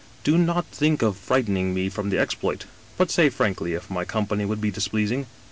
[0.23, 2.65] Do not think of frightening me from the exploit,
[2.97, 5.27] but say frankly if my com pany would be displeasing.'